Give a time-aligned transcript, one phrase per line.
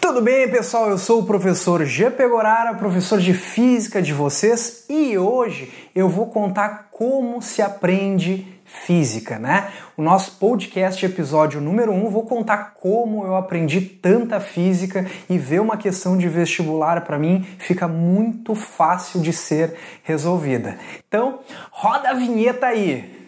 [0.00, 0.90] Tudo bem, pessoal?
[0.90, 2.10] Eu sou o professor G.
[2.10, 9.38] Pegorara, professor de física de vocês, e hoje eu vou contar como se aprende física,
[9.38, 9.70] né?
[9.96, 15.36] O nosso podcast episódio número 1, um, vou contar como eu aprendi tanta física e
[15.36, 20.78] ver uma questão de vestibular para mim fica muito fácil de ser resolvida.
[21.06, 21.40] Então,
[21.70, 23.23] roda a vinheta aí.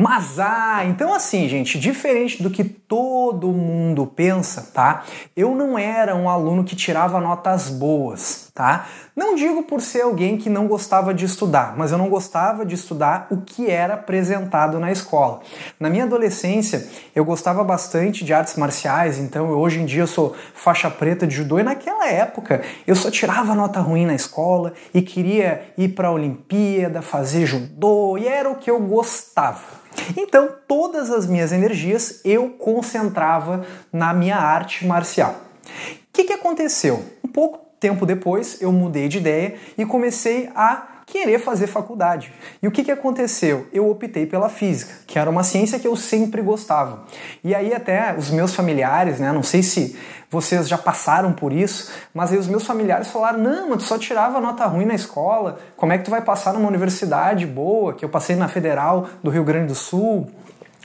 [0.00, 5.04] Mas ah, então assim, gente, diferente do que todo mundo pensa, tá?
[5.36, 8.86] Eu não era um aluno que tirava notas boas, tá?
[9.14, 12.74] Não digo por ser alguém que não gostava de estudar, mas eu não gostava de
[12.74, 15.40] estudar o que era apresentado na escola.
[15.78, 20.34] Na minha adolescência, eu gostava bastante de artes marciais, então hoje em dia eu sou
[20.54, 25.02] faixa preta de judô e naquela época eu só tirava nota ruim na escola e
[25.02, 29.80] queria ir para a Olimpíada, fazer judô e era o que eu gostava.
[30.16, 35.40] Então, todas as minhas energias eu concentrava na minha arte marcial.
[35.64, 37.04] O que, que aconteceu?
[37.24, 42.32] Um pouco tempo depois, eu mudei de ideia e comecei a querer fazer faculdade.
[42.62, 43.66] E o que, que aconteceu?
[43.72, 47.04] Eu optei pela física, que era uma ciência que eu sempre gostava.
[47.42, 49.98] E aí até os meus familiares, né, não sei se
[50.30, 53.98] vocês já passaram por isso, mas aí os meus familiares falaram: "Não, mas tu só
[53.98, 55.58] tirava nota ruim na escola.
[55.76, 59.30] Como é que tu vai passar numa universidade boa, que eu passei na Federal do
[59.30, 60.30] Rio Grande do Sul?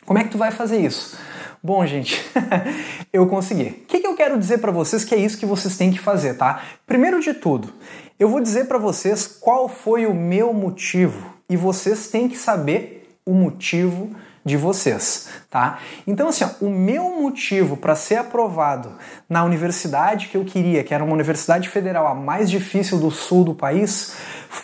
[0.05, 1.17] Como é que tu vai fazer isso?"
[1.65, 2.23] Bom, gente,
[3.11, 3.63] eu consegui.
[3.63, 6.35] O que, eu quero dizer para vocês que é isso que vocês têm que fazer,
[6.35, 6.61] tá?
[6.85, 7.73] Primeiro de tudo,
[8.19, 13.19] eu vou dizer para vocês qual foi o meu motivo e vocês têm que saber
[13.25, 15.79] o motivo de vocês, tá?
[16.05, 18.91] Então assim, ó, o meu motivo para ser aprovado
[19.27, 23.43] na universidade que eu queria, que era uma universidade federal a mais difícil do sul
[23.43, 24.15] do país,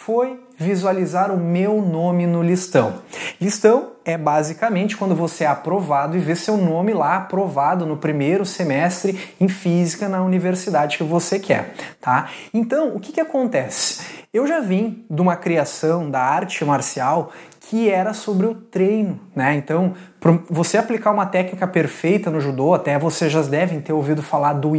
[0.05, 2.95] foi visualizar o meu nome no listão.
[3.39, 8.43] Listão é basicamente quando você é aprovado e vê seu nome lá aprovado no primeiro
[8.43, 12.29] semestre em física na universidade que você quer, tá?
[12.51, 14.01] Então, o que, que acontece?
[14.33, 19.55] Eu já vim de uma criação da arte marcial que era sobre o treino, né?
[19.55, 19.93] Então,
[20.49, 24.75] você aplicar uma técnica perfeita no judô, até vocês já devem ter ouvido falar do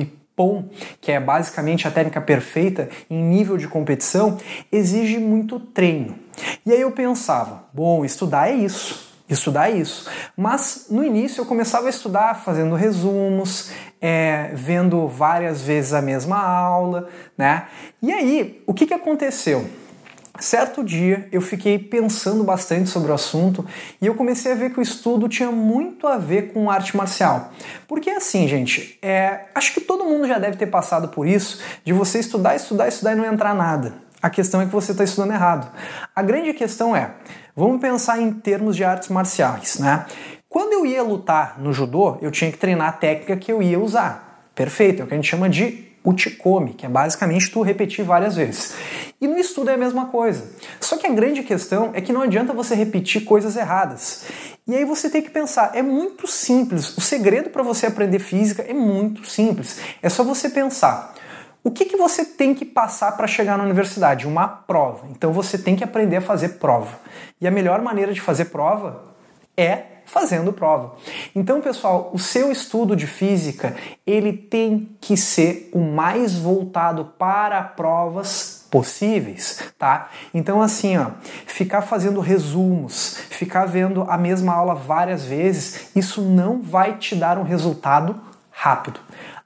[1.01, 4.39] Que é basicamente a técnica perfeita em nível de competição,
[4.71, 6.17] exige muito treino.
[6.65, 10.09] E aí eu pensava, bom, estudar é isso, estudar é isso.
[10.37, 13.71] Mas no início eu começava a estudar fazendo resumos,
[14.01, 17.67] é, vendo várias vezes a mesma aula, né?
[18.03, 19.82] E aí, o que, que aconteceu?
[20.39, 23.65] Certo dia eu fiquei pensando bastante sobre o assunto
[24.01, 27.53] e eu comecei a ver que o estudo tinha muito a ver com arte marcial.
[27.87, 31.93] Porque assim, gente, é, acho que todo mundo já deve ter passado por isso, de
[31.93, 33.95] você estudar, estudar, estudar e não entrar nada.
[34.23, 35.71] A questão é que você está estudando errado.
[36.15, 37.11] A grande questão é,
[37.55, 40.07] vamos pensar em termos de artes marciais, né?
[40.49, 43.79] Quando eu ia lutar no judô, eu tinha que treinar a técnica que eu ia
[43.79, 44.49] usar.
[44.55, 48.37] Perfeito, é o que a gente chama de uticome, que é basicamente tu repetir várias
[48.37, 48.75] vezes.
[49.23, 50.51] E no estudo é a mesma coisa.
[50.81, 54.25] Só que a grande questão é que não adianta você repetir coisas erradas.
[54.67, 56.99] E aí você tem que pensar, é muito simples.
[56.99, 59.79] O segredo para você aprender física é muito simples.
[60.03, 61.15] É só você pensar.
[61.63, 64.27] O que, que você tem que passar para chegar na universidade?
[64.27, 65.07] Uma prova.
[65.13, 66.99] Então você tem que aprender a fazer prova.
[67.41, 69.05] E a melhor maneira de fazer prova
[69.57, 70.97] é fazendo prova.
[71.33, 77.63] Então, pessoal, o seu estudo de física, ele tem que ser o mais voltado para
[77.63, 80.09] provas possíveis, tá?
[80.33, 81.11] Então assim, ó,
[81.47, 87.37] ficar fazendo resumos, ficar vendo a mesma aula várias vezes, isso não vai te dar
[87.37, 88.19] um resultado
[88.51, 88.99] rápido.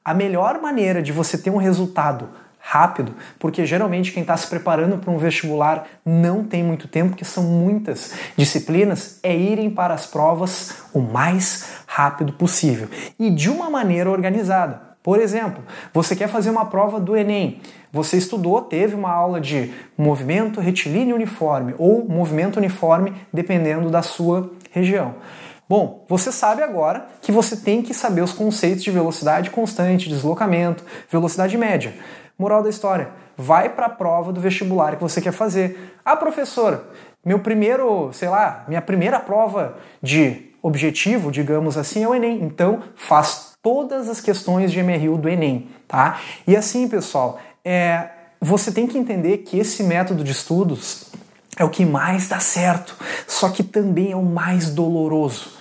[0.05, 2.29] A melhor maneira de você ter um resultado
[2.61, 7.25] rápido, porque geralmente quem está se preparando para um vestibular não tem muito tempo, porque
[7.25, 12.89] são muitas disciplinas, é irem para as provas o mais rápido possível
[13.19, 14.86] e de uma maneira organizada.
[15.07, 15.63] Por exemplo,
[15.95, 17.61] você quer fazer uma prova do Enem,
[17.93, 24.51] você estudou, teve uma aula de movimento retilíneo uniforme ou movimento uniforme, dependendo da sua
[24.73, 25.15] região.
[25.69, 30.83] Bom, você sabe agora que você tem que saber os conceitos de velocidade constante, deslocamento,
[31.09, 31.95] velocidade média.
[32.37, 35.95] Moral da história: vai para a prova do vestibular que você quer fazer.
[36.05, 36.83] Ah, professor,
[37.25, 42.43] meu primeiro, sei lá, minha primeira prova de objetivo, digamos assim, é o Enem.
[42.43, 46.21] Então, faz todas as questões de MRU do Enem, tá?
[46.47, 48.09] E assim, pessoal, é,
[48.41, 51.07] você tem que entender que esse método de estudos
[51.57, 52.97] é o que mais dá certo,
[53.27, 55.53] só que também é o mais doloroso.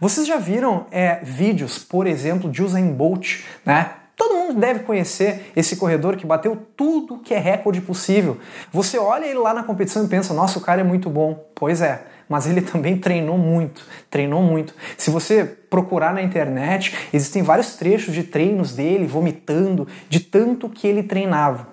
[0.00, 3.92] Vocês já viram é, vídeos, por exemplo, de Usain Bolt, né?
[4.14, 8.38] Todo mundo deve conhecer esse corredor que bateu tudo que é recorde possível.
[8.70, 11.46] Você olha ele lá na competição e pensa, nossa, o cara é muito bom.
[11.54, 14.72] Pois é, Mas ele também treinou muito, treinou muito.
[14.96, 20.86] Se você procurar na internet, existem vários trechos de treinos dele vomitando de tanto que
[20.86, 21.66] ele treinava.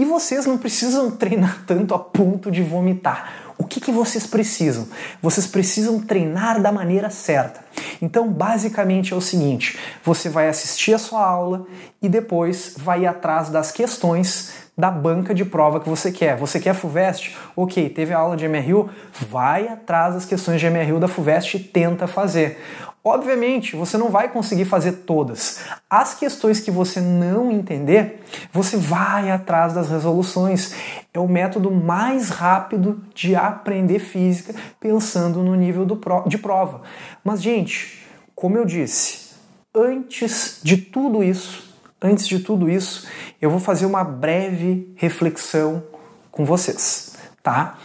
[0.00, 3.50] E vocês não precisam treinar tanto a ponto de vomitar.
[3.58, 4.88] O que, que vocês precisam?
[5.20, 7.60] Vocês precisam treinar da maneira certa.
[8.00, 11.66] Então, basicamente é o seguinte: você vai assistir a sua aula
[12.00, 16.38] e depois vai ir atrás das questões da banca de prova que você quer.
[16.38, 17.36] Você quer FUVEST?
[17.54, 18.88] Ok, teve a aula de MRU?
[19.28, 22.58] Vai atrás das questões de MRU da FUVEST e tenta fazer.
[23.02, 25.60] Obviamente, você não vai conseguir fazer todas.
[25.88, 30.74] As questões que você não entender, você vai atrás das resoluções.
[31.12, 35.86] É o método mais rápido de aprender física pensando no nível
[36.26, 36.82] de prova.
[37.24, 39.30] Mas, gente, como eu disse,
[39.74, 43.08] antes de tudo isso, antes de tudo isso,
[43.40, 45.82] eu vou fazer uma breve reflexão
[46.30, 47.78] com vocês, tá?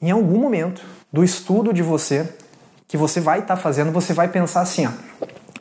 [0.00, 0.82] Em algum momento
[1.12, 2.32] do estudo de você,
[2.90, 4.90] que você vai estar tá fazendo, você vai pensar assim, ó,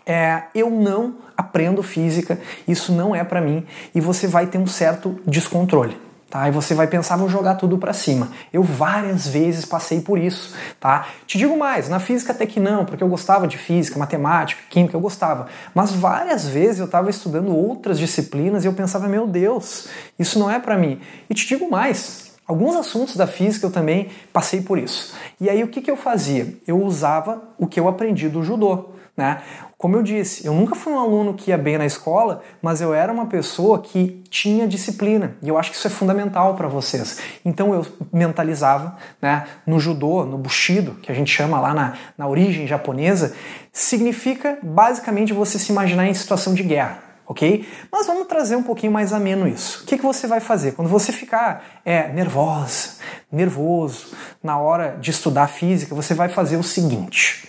[0.04, 4.66] é, eu não aprendo física, isso não é para mim, e você vai ter um
[4.66, 5.96] certo descontrole.
[6.28, 6.48] Tá?
[6.48, 8.30] E você vai pensar, vou jogar tudo para cima.
[8.52, 11.08] Eu várias vezes passei por isso, tá?
[11.26, 14.96] Te digo mais, na física até que não, porque eu gostava de física, matemática, química,
[14.96, 15.48] eu gostava.
[15.74, 19.88] Mas várias vezes eu estava estudando outras disciplinas e eu pensava, meu Deus,
[20.20, 21.00] isso não é para mim.
[21.28, 25.14] E te digo mais, Alguns assuntos da física eu também passei por isso.
[25.40, 26.58] E aí o que, que eu fazia?
[26.66, 28.90] Eu usava o que eu aprendi do judô.
[29.16, 29.40] Né?
[29.78, 32.92] Como eu disse, eu nunca fui um aluno que ia bem na escola, mas eu
[32.92, 35.36] era uma pessoa que tinha disciplina.
[35.44, 37.20] E eu acho que isso é fundamental para vocês.
[37.46, 42.28] Então eu mentalizava né, no judô, no bushido, que a gente chama lá na, na
[42.28, 43.36] origem japonesa,
[43.72, 47.64] significa basicamente você se imaginar em situação de guerra ok?
[47.92, 49.84] Mas vamos trazer um pouquinho mais ameno isso.
[49.84, 50.72] O que, que você vai fazer?
[50.72, 52.96] Quando você ficar é, nervosa,
[53.32, 54.08] nervoso
[54.44, 57.48] na hora de estudar física, você vai fazer o seguinte: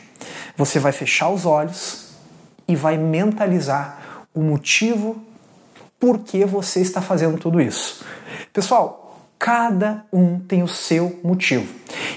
[0.55, 2.11] você vai fechar os olhos
[2.69, 5.25] e vai mentalizar o motivo
[5.99, 8.05] por que você está fazendo tudo isso.
[8.53, 11.75] Pessoal, cada um tem o seu motivo.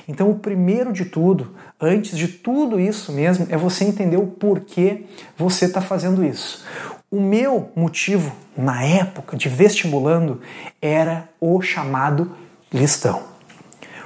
[0.07, 5.05] Então, o primeiro de tudo, antes de tudo isso mesmo, é você entender o porquê
[5.37, 6.65] você está fazendo isso.
[7.13, 10.41] O meu motivo na época de vestibulando
[10.81, 12.31] era o chamado
[12.73, 13.21] listão.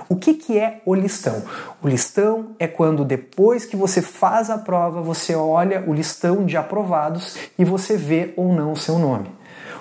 [0.10, 1.42] O que, que é o listão?
[1.82, 6.58] O listão é quando depois que você faz a prova, você olha o listão de
[6.58, 9.32] aprovados e você vê ou não o seu nome.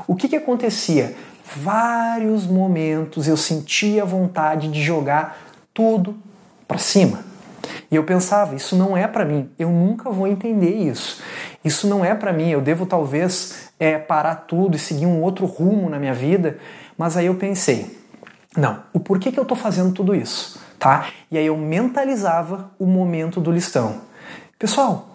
[0.07, 1.17] O que, que acontecia?
[1.45, 5.37] Vários momentos eu sentia vontade de jogar
[5.75, 6.15] tudo
[6.69, 7.25] para cima.
[7.91, 11.23] E eu pensava, isso não é para mim, eu nunca vou entender isso.
[11.67, 15.47] Isso não é para mim, eu devo talvez é, parar tudo e seguir um outro
[15.47, 16.61] rumo na minha vida.
[16.97, 17.99] Mas aí eu pensei,
[18.57, 21.09] não, o porquê que eu estou fazendo tudo isso, tá?
[21.29, 24.03] E aí eu mentalizava o momento do listão.
[24.57, 25.09] Pessoal,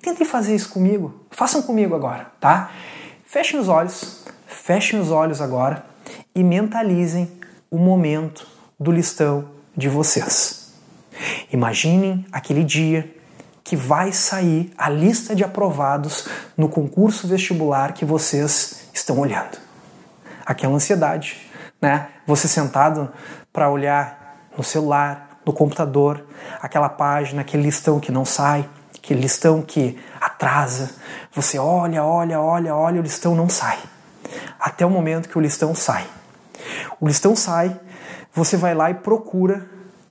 [0.00, 2.70] tentem fazer isso comigo, façam comigo agora, tá?
[3.26, 5.84] Fechem os olhos, fechem os olhos agora
[6.34, 7.30] e mentalizem
[7.70, 8.48] o momento
[8.78, 10.72] do listão de vocês.
[11.52, 13.19] Imaginem aquele dia
[13.70, 16.26] que vai sair a lista de aprovados
[16.56, 19.58] no concurso vestibular que vocês estão olhando.
[20.44, 21.48] Aquela ansiedade,
[21.80, 22.08] né?
[22.26, 23.08] Você sentado
[23.52, 26.26] para olhar no celular, no computador,
[26.60, 30.90] aquela página, aquele listão que não sai, aquele listão que atrasa.
[31.32, 33.78] Você olha, olha, olha, olha, o listão não sai.
[34.58, 36.08] Até o momento que o listão sai.
[36.98, 37.78] O listão sai,
[38.34, 39.64] você vai lá e procura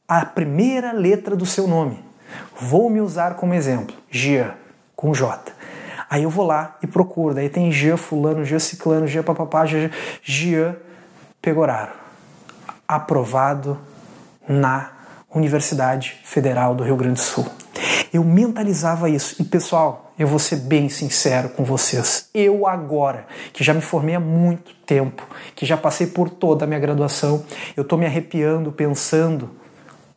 [0.07, 2.07] a primeira letra do seu nome.
[2.59, 4.55] Vou me usar como exemplo, Gia,
[4.95, 5.51] com J.
[6.09, 9.91] Aí eu vou lá e procuro, daí tem Gia fulano, Gia ciclano, Gia papapá, Gia,
[10.23, 10.81] Gia
[11.41, 11.91] Pegoraro.
[12.87, 13.77] Aprovado
[14.47, 14.91] na
[15.33, 17.45] Universidade Federal do Rio Grande do Sul.
[18.11, 19.39] Eu mentalizava isso.
[19.39, 22.27] E pessoal, eu vou ser bem sincero com vocês.
[22.33, 26.67] Eu agora, que já me formei há muito tempo, que já passei por toda a
[26.67, 27.45] minha graduação,
[27.77, 29.51] eu estou me arrepiando pensando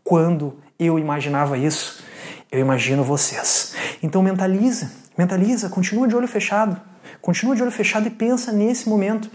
[0.03, 2.02] quando eu imaginava isso,
[2.53, 3.75] eu imagino vocês.
[4.03, 6.79] Então mentaliza, mentaliza, continua de olho fechado.
[7.23, 9.31] Continua de olho fechado e pensa nesse momento.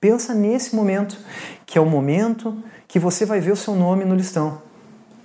[0.00, 1.18] Pensa nesse momento,
[1.66, 4.62] que é o momento que você vai ver o seu nome no listão.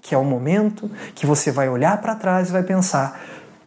[0.01, 3.21] Que é o momento que você vai olhar para trás e vai pensar: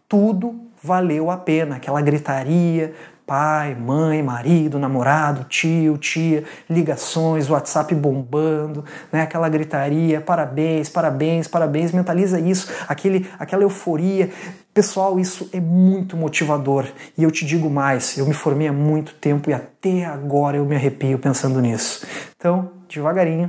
[0.06, 1.76] tudo valeu a pena.
[1.76, 2.94] Aquela gritaria,
[3.26, 9.22] pai, mãe, marido, namorado, tio, tia, ligações, WhatsApp bombando, né?
[9.22, 14.30] aquela gritaria, parabéns, parabéns, parabéns, mentaliza isso, aquele, aquela euforia.
[14.74, 16.86] Pessoal, isso é muito motivador.
[17.16, 20.64] E eu te digo mais, eu me formei há muito tempo e até agora eu
[20.64, 22.04] me arrepio pensando nisso.
[22.36, 23.48] Então, devagarinho,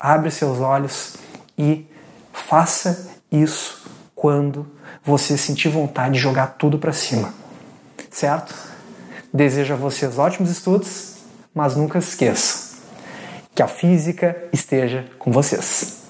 [0.00, 1.16] abre seus olhos
[1.56, 1.86] e
[2.32, 3.82] faça isso
[4.14, 4.66] quando
[5.04, 7.32] você sentir vontade de jogar tudo para cima.
[8.10, 8.71] Certo?
[9.32, 11.14] Desejo a vocês ótimos estudos,
[11.54, 12.72] mas nunca se esqueçam
[13.54, 16.01] que a física esteja com vocês.